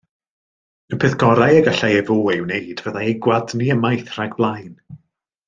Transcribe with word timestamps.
Y 0.93 0.95
peth 1.03 1.17
gorau 1.23 1.53
y 1.59 1.61
gallai 1.67 1.91
efô 1.99 2.17
ei 2.31 2.41
wneud 2.45 2.81
fyddai 2.87 3.05
ei 3.11 3.15
gwadnu 3.27 3.69
ymaith 3.77 4.11
rhag 4.17 4.35
blaen. 4.41 4.75